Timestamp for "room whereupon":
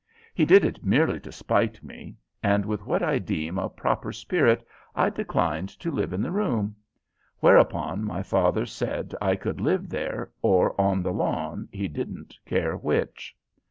6.31-8.03